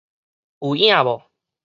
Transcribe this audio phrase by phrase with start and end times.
[0.57, 1.21] 有影無